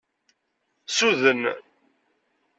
Suden. 0.95 1.41